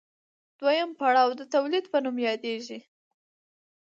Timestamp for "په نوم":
1.91-2.17